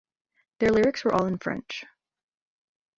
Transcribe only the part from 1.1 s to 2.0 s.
all in French.